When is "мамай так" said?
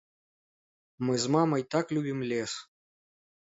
1.37-1.85